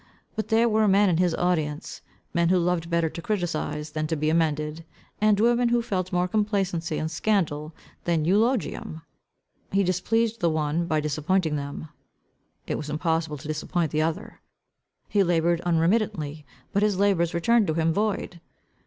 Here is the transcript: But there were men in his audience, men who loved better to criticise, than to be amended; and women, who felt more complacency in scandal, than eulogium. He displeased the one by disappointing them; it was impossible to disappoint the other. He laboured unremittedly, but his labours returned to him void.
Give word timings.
But 0.35 0.47
there 0.47 0.67
were 0.67 0.87
men 0.87 1.09
in 1.11 1.17
his 1.17 1.35
audience, 1.35 2.01
men 2.33 2.49
who 2.49 2.57
loved 2.57 2.89
better 2.89 3.07
to 3.07 3.21
criticise, 3.21 3.91
than 3.91 4.07
to 4.07 4.15
be 4.15 4.31
amended; 4.31 4.83
and 5.21 5.39
women, 5.39 5.69
who 5.69 5.83
felt 5.83 6.11
more 6.11 6.27
complacency 6.27 6.97
in 6.97 7.07
scandal, 7.07 7.71
than 8.05 8.25
eulogium. 8.25 9.03
He 9.71 9.83
displeased 9.83 10.39
the 10.39 10.49
one 10.49 10.87
by 10.87 11.01
disappointing 11.01 11.55
them; 11.55 11.89
it 12.65 12.79
was 12.79 12.89
impossible 12.89 13.37
to 13.37 13.47
disappoint 13.47 13.91
the 13.91 14.01
other. 14.01 14.41
He 15.07 15.21
laboured 15.23 15.61
unremittedly, 15.67 16.45
but 16.73 16.81
his 16.81 16.97
labours 16.97 17.35
returned 17.35 17.67
to 17.67 17.75
him 17.75 17.93
void. 17.93 18.39